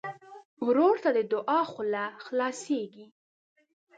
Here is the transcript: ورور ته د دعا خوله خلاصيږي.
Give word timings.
ورور 0.65 0.95
ته 1.03 1.09
د 1.17 1.19
دعا 1.33 1.59
خوله 1.71 2.03
خلاصيږي. 2.25 3.05